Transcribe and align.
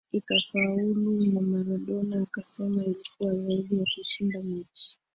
Ikafaulu 0.11 1.31
na 1.33 1.41
Maradona 1.41 2.21
akasema 2.21 2.83
ilikuwa 2.85 3.33
zaidi 3.35 3.77
ya 3.79 3.85
kushinda 3.95 4.39
mechi 4.39 4.97